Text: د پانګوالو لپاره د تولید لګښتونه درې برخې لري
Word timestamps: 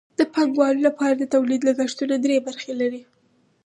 د 0.19 0.21
پانګوالو 0.33 0.85
لپاره 0.87 1.13
د 1.17 1.23
تولید 1.33 1.61
لګښتونه 1.69 2.15
درې 2.23 2.37
برخې 2.47 2.73
لري 2.81 3.01